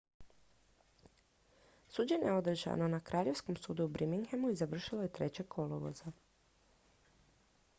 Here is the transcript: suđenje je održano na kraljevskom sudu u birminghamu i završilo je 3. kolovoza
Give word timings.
suđenje 1.89 2.27
je 2.29 2.37
održano 2.37 2.87
na 2.93 2.99
kraljevskom 3.09 3.59
sudu 3.65 3.85
u 3.85 3.91
birminghamu 3.97 4.49
i 4.51 4.57
završilo 4.63 5.01
je 5.03 5.13
3. 5.19 5.43
kolovoza 5.57 6.15